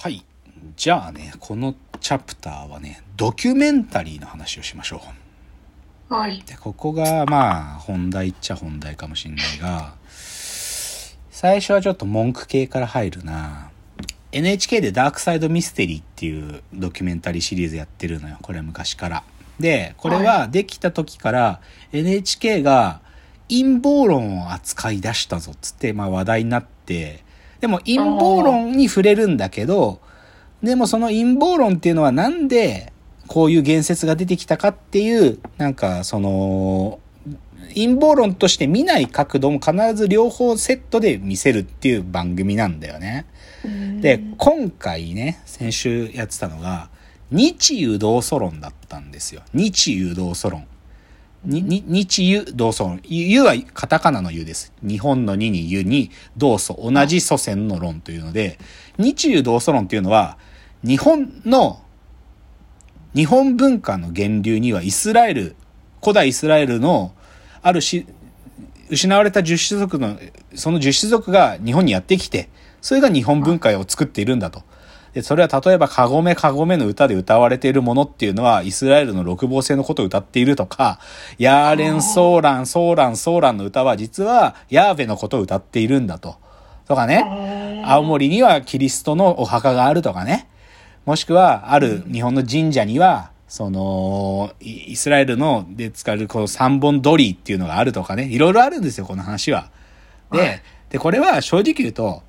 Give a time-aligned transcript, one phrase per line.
[0.00, 0.24] はい。
[0.76, 5.02] じゃあね、このチャプターはね、ドキュメンタリーの話をしましょ
[6.10, 6.14] う。
[6.14, 6.42] はい。
[6.46, 9.92] で、ここがまあ、本題っちゃ本題かもしんないが、
[11.30, 13.70] 最初はちょっと文句系から入るな
[14.32, 18.38] NHK でダークサイドミステリーっていうドキュメンタリーシリーズやってるのよ。
[18.40, 19.22] これ昔から。
[19.58, 21.60] で、これはできた時から
[21.92, 23.02] NHK が
[23.50, 27.22] 陰謀論を扱い出したぞっつって、まあ話題になって、
[27.60, 30.00] でも陰謀論に触れるんだけど、
[30.62, 32.92] でもその陰謀論っていうのはなんで
[33.26, 36.98] こういう言説が出てきたかっていう、なんかその、
[37.74, 43.26] 陰謀論として見ない角度も必ず両方セットで見せるっていう番組なんだよね。
[44.00, 46.90] で、今回ね、先週やってたのが、
[47.30, 49.42] 日ユ同祖論だったんですよ。
[49.54, 50.66] 日ユ同祖論。
[51.44, 53.00] に、に、日ユ同祖論。
[53.04, 54.72] ユユはカタカナのユです。
[54.82, 58.58] 日本の2にユに同祖、同じ祖先の論というので、
[58.98, 60.36] 日ユ同祖論っていうのは、
[60.82, 61.82] 日本の、
[63.14, 65.56] 日本文化の源流にはイスラエル、
[66.02, 67.14] 古代イスラエルの、
[67.62, 68.06] あるし、
[68.90, 70.18] 失われた十種族の、
[70.54, 72.50] その十種族が日本にやってきて、
[72.82, 74.62] それが日本文化を作っているんだと。
[75.12, 81.00] で、それは例えば、かごめかごめの歌で歌われているものっていうのは、イスラエルの六芒星のことを歌っているとか、
[81.38, 86.36] ヤーレン・ソーラン、ソーラン、ソーランの歌は実は、ヤーベのことを歌っているんだと。
[86.86, 90.48] とかね、青森にはキリストのお墓があるとかね。
[91.06, 98.24] もしくは、ある日本の神社には、その、イスラエルので使われるこの三本鳥居っていうのがあるとかね。
[98.26, 99.70] いろいろあるんですよ、この話は。
[100.30, 102.22] で、はいで、これは正直言うと、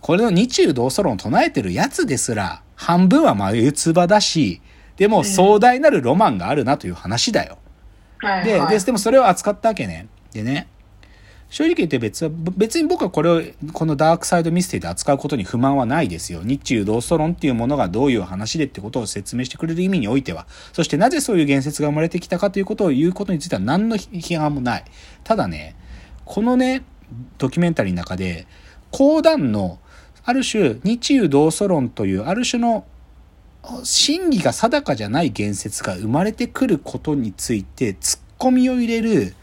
[0.00, 4.60] これの日中同祖論を唱えてるやつですら、半分は眉唾だし、
[4.96, 7.58] でも壮大なるロマンがあるなという話だよ。
[8.20, 10.08] で、はいはいで、でもそれを扱ったわけね。
[10.32, 10.68] でね、
[11.50, 16.42] 正直言って別は、別に僕はこれを、このダークサイドミステリーで扱うことに不満はないですよ。
[16.44, 20.46] 日中同祖論っていうものがどういう話でってことを説明してくれる意味においては。
[20.72, 24.84] そしてなぜそういう言説が生まれてきたかということを言うことについては何の批判もない。
[25.24, 25.74] ただね、
[26.24, 26.84] このね、
[27.38, 28.46] ドキュメンタリーの中で、
[28.92, 29.80] 講談の、
[30.30, 32.84] ある種、日中同祖論という、ある種の
[33.82, 39.34] 真偽が定かじゃない言説が生まれてくることについて突っ込みを入れる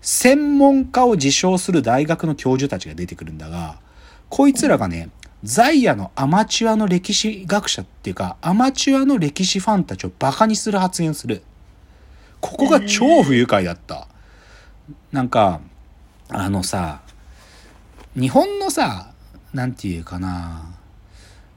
[0.00, 3.78] 専門家を自称する大学の教授たちが出てくるんだが、
[4.30, 5.10] こいつらがね、
[5.44, 11.42] ザイヤのアマチュアの歴史学者っていうか、アマチュアの歴史ファンたちをバカにする発言する。
[12.40, 14.08] ここが超不愉快だった。
[15.12, 15.60] なんか、
[16.30, 17.02] あのさ、
[18.18, 19.09] 日本のさ、
[19.52, 20.74] なんていうかな、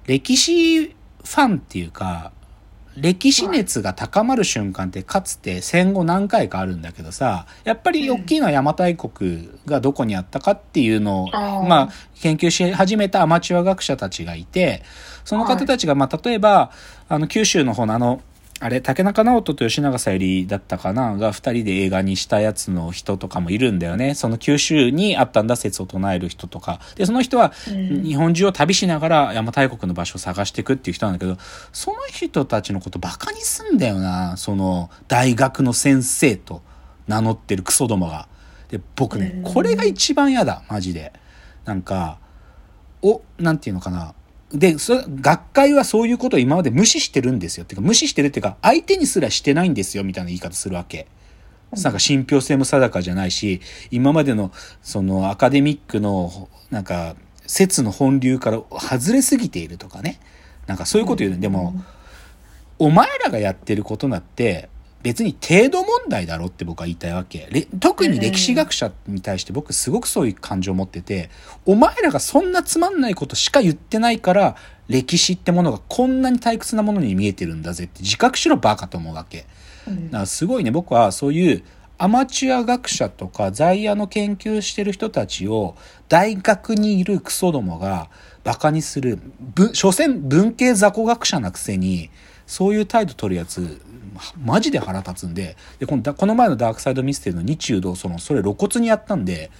[0.05, 2.31] 歴史ファンっていうか、
[2.95, 11.31] 歴史熱が高まる瞬間ってかつて戦後何回かあるんだけどさ、やっぱり大きいのは邪馬台国がどこにあったかっていうのを、
[11.63, 11.89] まあ、
[12.21, 14.83] 研究し始めたアマチュア学者たちがいて、
[15.25, 16.71] その方たちが、まあ、例えば、
[17.09, 18.21] あの、九州の方のあの、
[18.63, 21.17] あれ、竹中直人と吉永小百合だったかな？
[21.17, 24.15] が二人で映画にしたやつの人とかもいるんだよね。
[24.15, 26.79] その九州にあったんだ説を唱える人とか。
[26.95, 31.37] で、その人はうん日本中を旅しながら邪馬台国の場所を探していくっていう人なんだけど、
[31.73, 34.37] その人たちのことバカにすんだよな。
[34.37, 36.61] その大学の先生と
[37.05, 38.29] 名乗ってるクソどもが。
[38.69, 40.63] で、僕ね、これが一番嫌だ。
[40.69, 41.11] マジで。
[41.65, 42.17] なんか、
[43.01, 44.13] お、なんていうのかな。
[44.53, 47.63] で、学会はそういうことを今まで無視してるんですよ。
[47.63, 51.07] っていうか、無視してるっていうか、相手にすらしてないんですよ、みたいな言い方するわけ。
[51.71, 54.51] なんか信憑性も定かじゃないし、今までの、
[54.83, 57.15] そのアカデミックの、なんか、
[57.47, 60.19] 説の本流から外れすぎているとかね。
[60.67, 61.37] なんかそういうこと言うね。
[61.37, 61.73] でも、
[62.77, 64.69] お前らがやってることだって、
[65.03, 67.47] 別に程度問題だろって僕は言いたいわけ。
[67.51, 71.29] れ特に歴史学者に対して僕すごくそういう感情を持ってて、
[71.65, 74.55] お前らがそんなつまんないことしか言ってないから、
[74.87, 79.45] 歴史ってものがこんなに退屈なものに見えてるんだぜって自覚しろバカと思うわけ。
[79.87, 81.63] うんだからすごいね、僕はそういう
[81.97, 85.75] アマチュア学者とか在野の研究してる人たちを
[86.09, 88.09] 大学にいるクソどもが
[88.43, 89.19] バカにする。
[89.39, 92.09] ぶ所詮文系雑魚学者なくせに、
[92.45, 93.81] そういう態度取るやつ、
[94.43, 99.51] マジで腹立つんで、で、このこの前のダークサイドミステリーの日中同その、それ露骨にやったんで、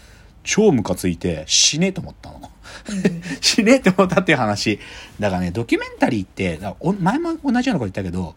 [0.44, 2.52] 超ムカついて死ねえと思ったの。
[3.42, 4.80] 死ねえって思ったっていう話。
[5.20, 6.60] だからね、ドキュメンタリーって、
[7.00, 8.36] 前も同じようなこと言ったけど、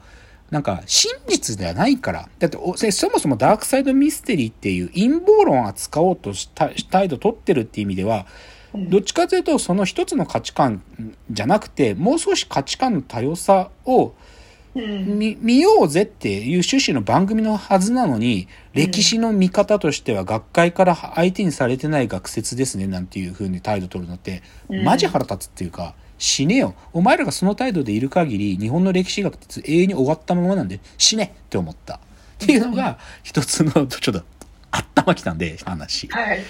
[0.50, 2.28] なんか真実ではないから。
[2.38, 8.26] だってそもそもダークサイドミステリーっていう陰謀論を扱おうとした態度取ってるっていう意味では、
[8.74, 10.82] どっちかというとその一つの価値観
[11.30, 14.35] じゃなくて、もう少し価値観の多様さをうん
[14.76, 26.74] 見見ようぜっていう趣旨の番組のはずなのに、歴史の見方としては学会から相手にされてない学説ですねなんていう風に態度取るのって、うんマジ腹立つっていうか、死ねよ。
[26.92, 31.96] お前らがその態度でいる限り、日本の歴史学って永遠に終わったままなんで、死ねって思った。
[31.96, 31.98] っ
[32.38, 34.22] ていうのが、一つの、ちょっと、
[34.70, 36.06] あったまきたんで、話。
[36.08, 36.40] はい。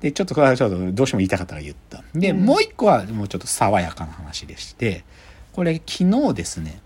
[0.00, 2.02] で、ちょっとこれはちょっとどうしても言いたかったから言った。
[2.14, 5.04] で、うんもう一個はもうちょっと爽やかな話でして、
[5.52, 6.80] これ昨日ですね、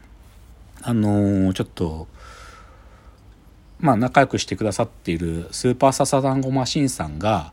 [0.87, 2.07] あのーちょっと、
[3.79, 7.53] まあ仲良くしてくださっているスーパーササダンゴマシンさんが、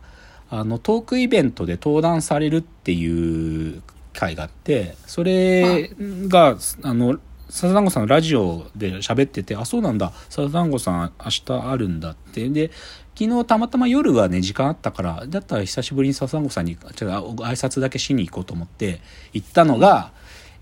[0.50, 3.81] あのトークイベントで登壇されるっていう
[4.13, 7.19] 会があって、それが、あの、
[7.50, 12.50] サザダンゴさんのラジオで喋ってて、あ、そうなんだ、サザダンゴさん明日あるんだって。
[12.50, 12.72] で、
[13.18, 17.06] 昨日たまたま夜はね、時間あったから、だったら久しぶりにサザダンゴさんに、ちょっと
[17.44, 19.01] 挨拶だけしに行こうと思って
[19.33, 20.12] 行ったのが、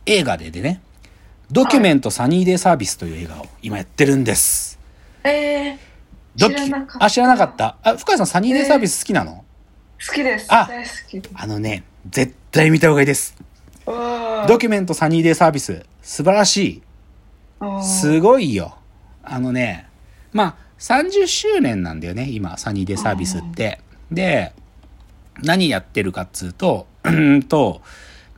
[0.06, 0.82] 映画ででね、
[1.52, 4.78] ドキュメントサニーデイサービスという映画を今やってるんです。
[5.24, 5.78] えー、
[6.38, 7.78] 知らなかったあ、知らなかった？
[7.84, 9.44] あ、深谷さんサニーデイサービス好きなの、
[10.08, 10.46] 好きです。
[10.50, 11.22] あ大好き。
[11.34, 13.36] あのね、絶対見た方がいいです。
[13.88, 16.58] ドキュメントサニーデイサービス、素晴らし
[17.62, 17.84] い。
[17.84, 18.78] すごいよ。
[19.24, 19.88] あのね、
[20.32, 23.80] まあ、30周年なんだよね、今、サニーデイサービスって。
[24.12, 24.54] で、
[25.42, 27.82] 何やってるかっつうと、 うーんと、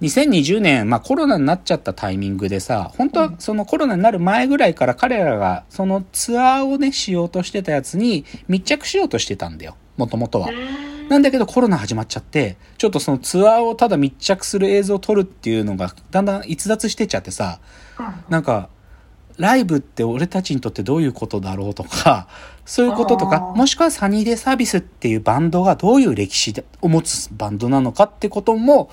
[0.02, 10.50] 2020年、まあコロナになっちゃったタイミングでさ、本当はそのコロナになる前ぐらいから彼らがそのツアーをね、しようとしてたやつに密着しようとしてたんだよ、もともとは。
[11.10, 17.60] なんだけどコロナ始まっちゃって、ちょっとそのツアーをただ密着する映像を撮るっていうのがだんだん逸脱してっちゃってさ、
[18.30, 18.70] なんか、
[19.38, 22.28] ライブって俺たちにとってどういうことだろうとか、
[22.66, 28.90] そういうこととか、もしくはサニーデイサービスっていうバンドがどういう歴史を持つバンドなのかってことも、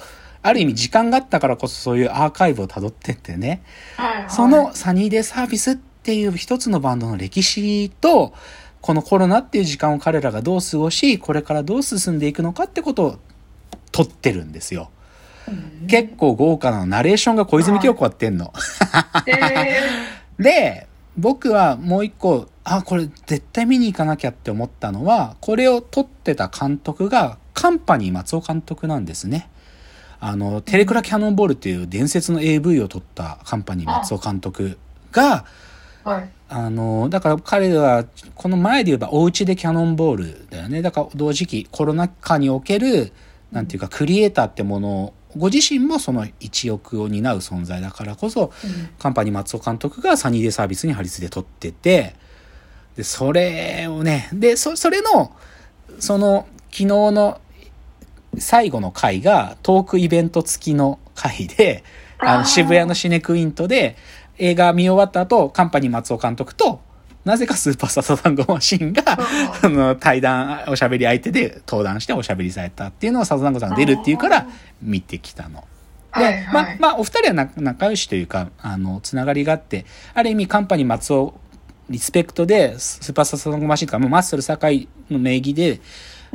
[0.48, 3.62] ある意味時間があったからこそそういうアーカイブを辿ってってね、
[3.96, 8.32] はいはいそのサニーデイサービスっていう一つのバンドの歴史と、
[8.80, 13.18] このコロナっていう時間を彼らがどう過ごし、これからどう進んでいくのかってことを
[13.92, 14.90] 撮ってるんですよ。
[15.48, 18.52] うん結構豪華なナレーションが小泉京子やってんの。
[19.26, 19.80] え
[20.42, 20.86] で、
[21.16, 29.48] 僕はもう一個、あ、これ絶対見に行かなきゃって思ったのは、これを撮ってた監督が、カンパニー松尾監督なんですね。
[30.20, 34.78] あの、テレクラキャノンボールっていう伝説の AV を撮ったカンパニー松尾監督
[35.12, 36.30] が、ー、はい。
[36.48, 38.04] あの、だから彼は、
[38.34, 40.82] この前で言えばお家でキャノンボールだよね。
[40.82, 43.12] だから同時期コロナ禍における、
[43.52, 48.50] なんていうかクリエイターってものを、ご自身もその一翼を担う存在だからこそ、
[48.98, 52.14] カンパニー松尾監督がサニーデイサービスにハリスで撮ってて、
[52.96, 55.32] で、それをね、で、そ、それの、
[56.00, 57.40] その、昨日の
[58.36, 61.84] 最後の回がトークイベント付きの回で、
[62.18, 63.96] あの渋谷のシネクイントで
[64.38, 66.80] 映画見終わった後、カンパニー松尾監督と、
[67.24, 69.02] なぜかスーパーササダンゴマシンが、
[69.62, 74.46] あの、対談、おしゃべり相手で登壇しておしゃべりされたっていうのをササダンゴさんが出るっていうから
[74.80, 75.64] 見てきたの。
[76.16, 76.52] で、はいはい。
[76.52, 79.84] まあ、まあ、お二人はな仲良しというか、あの、つながりがあって、
[80.14, 81.34] ある意味、カンパニー松尾、
[81.90, 85.80] リスペクトで、スーパーササダンゴマシンとか、もうマッスル堺の名義で、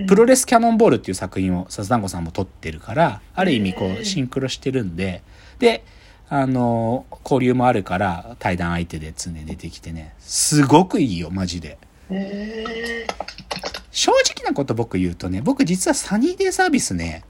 [0.07, 5.21] プロレスキャノンボールっていう作品をササダンゴさんも撮ってるから、ある意味、こう、シンクロしてるんで、
[5.59, 5.83] で、
[6.29, 11.77] あの、交流もあるから、対談相手で常に出てきてね、すごくいいよ、マジで。
[12.09, 13.05] え
[13.91, 17.23] 正直なこと僕言うとね、僕実はサニーデイサービスね、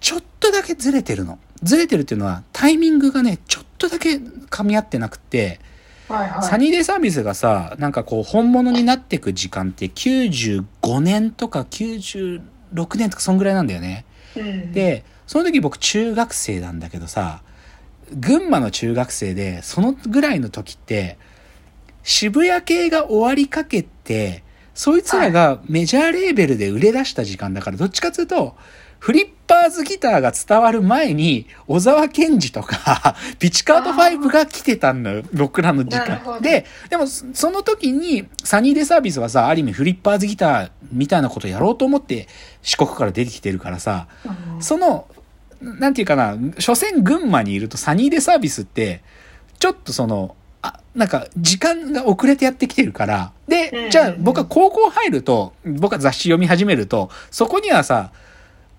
[0.00, 1.38] ちょっとだけずれてるの。
[1.62, 5.77] ずれてるっていうのは、タイミングがね、ちょっとだけ噛み合ってなくて、ー、
[6.08, 6.42] はいはい。
[6.42, 12.40] サニーデイサービスがさ、なんかこう、本物になっていく時間って95年とか96
[12.96, 14.04] 年とかそんぐらいなんだよね。
[14.36, 17.42] うん、で、その時僕中学生なんだけどさ、
[18.12, 21.18] 群馬の中学生で、そのぐらいの時って、
[22.02, 24.42] 渋谷系が終わりかけて、
[24.74, 28.56] そいつらがメジャーレーベルで売れ出した時間だから、どっちかというと、
[28.98, 36.40] フリッパーズギターが伝わる前に、小沢健二とか、 ピチカート5が来てたんだよ、僕らの時間。
[36.40, 42.28] で、でも、そその時に、サニーデイサービスはさ、ある意味フリッパーズギターみたいなことやろうと思って、
[42.62, 44.08] 四国から出てきてるからさ、
[44.54, 44.62] うん。
[44.62, 45.06] その、
[45.60, 49.02] なんていうかな、所詮群馬にいるとサニーデサービスって、
[49.58, 53.90] ちょっとその、あ、なんか時間が遅れてやってきてるから、でう、ん。
[53.90, 58.10] じゃあ僕は高校入ると、僕は雑誌読み始めると、そこにはさ、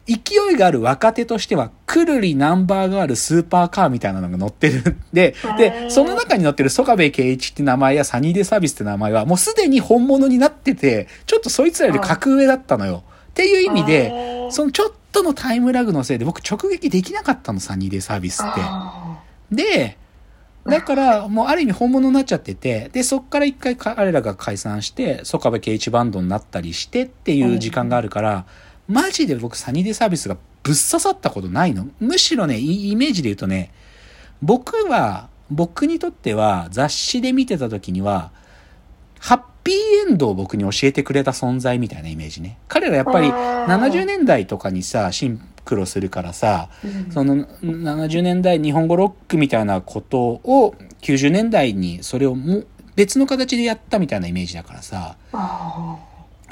[0.08, 0.16] 勢
[0.54, 4.80] いがある若手としては、くるりナンバーガールスーパーカーみたいなのが載ってる。
[4.80, 13.04] ん で、で、その中に載ってる曽我部圭一って名前やサニーデサービスって名前は、もうすでに本物になってて、ちょっとそいつらより格上だったのよ。
[13.30, 18.62] っていう意味で、そのちょっとのタイムラグのせいで僕直撃できなかったの、サニーデイサービスって。
[18.64, 19.20] あ
[19.52, 19.98] で、
[20.66, 28.46] だからもうある意味本物になっちゃってて、で、そっから一回彼らが解散して、曽我部圭一バンドになったりしてっていう時間があるから、
[28.90, 31.88] マジで僕サニーデイサービスがぶっ刺さったことないの？
[32.00, 33.72] むしろね、イイメージで言うとね、
[34.42, 38.32] 僕は、僕にとっては雑誌で見てた時には、
[39.20, 39.76] ハッピー
[40.10, 42.58] エンドを僕に教えてくれた存在みたいなイメージね。
[42.68, 55.98] 彼らやっぱりあー70年代とかにさ、シンクロするからさ、うんその70年代日本語ロックみたいなことを90年代にそれをもう別の形でやったみたいなイメージだからさ、あ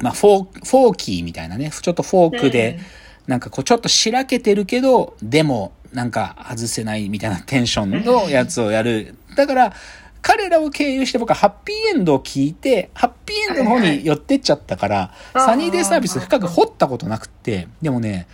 [0.02, 2.80] まあフォー、フォーキーみたいなね、ちょっとフォークで、
[3.28, 9.16] なんかこうちょっとしらけてるけど、でもなんか外せないみたいなテンションのやつをやる。
[9.36, 9.74] だから、
[10.22, 18.28] 彼らを経由して僕ははっぴいえんどを聞いて、はっぴいえんどの方に寄ってっちゃったから、はいサニーデイサービス深く掘ったことなくって、でもね、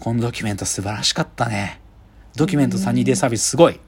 [0.00, 1.80] このドキュメント素晴らしかったね。
[2.36, 3.80] ドキュメントサニーデイサービスすごい。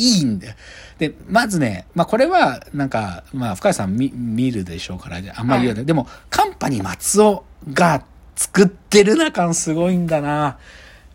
[0.00, 0.54] いいんだよ。
[0.98, 5.84] で、まずね、まあこれは、なんか、まあ深谷さん見見るでしょうから、あんまり言うない。
[5.84, 8.02] でも、カンパニー松尾が
[8.36, 10.58] 作ってるな感すごいんだな。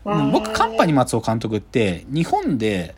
[0.06, 2.96] うん僕、カンパニー松尾監督って、日本で、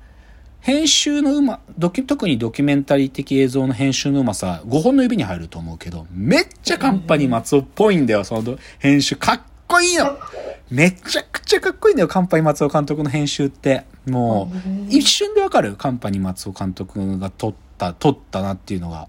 [0.60, 9.16] 編集のうま、ドキュ特にドキュメンタリー的映像の編集のうまさ、5本の指に入ると思うけど、めっちゃカンパニー松尾っぽいんだよ、その編集。
[9.16, 10.18] かっこいいの
[10.70, 13.86] めちゃくちゃかっこいいんだよ、カンパニー松尾監督の編集って。
[14.06, 19.08] もう、うん一瞬でわかる、カンパニー松尾監督が撮った、撮ったなっていうのが。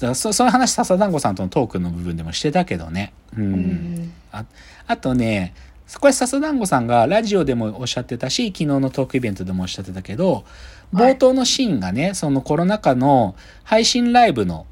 [0.00, 3.12] だそそういう話、笹団子さんとのトークの部分でもしてたけどね。
[3.36, 3.54] うん。
[3.54, 4.44] うんあ
[4.86, 5.54] あとね、
[6.00, 10.44] これ笹団子さんがラジオでもおっしゃってたし、昨日のトークイベントでもおっしゃってたけど、
[10.92, 14.66] 冒頭のシーンがね、そのコロナ禍の配信ライブの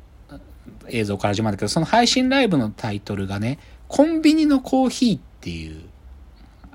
[0.88, 3.58] 映像から始まるけど、その配信ライブのタイトルがね、
[3.92, 5.82] コンビニのコーヒーっていう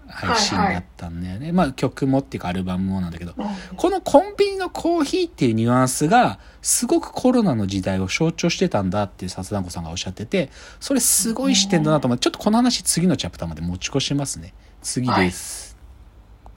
[0.08, 1.52] 配信だったんだよね。
[1.52, 3.34] まあ曲もっていうかアルバムもなんだけど、
[3.76, 14.54] このコンビニのコーヒーっていうニュアンスが、すごくコロナの時代を象徴してたんだって笹団子さんがおっしゃってて、それすごい視点だなと思って、ちょっとこの話次のチャプターまで持ち越しますね。
[14.84, 15.67] 次です。